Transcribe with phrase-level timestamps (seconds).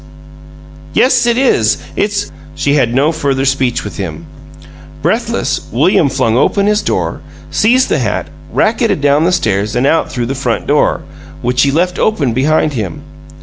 [0.95, 1.77] "Yes, it is.
[1.95, 4.25] It's" She had no further speech with him.
[5.03, 10.11] Breathless, William flung open his door, seized the hat, racketed down the stairs, and out
[10.11, 11.01] through the front door,
[11.43, 13.03] which he left open behind him.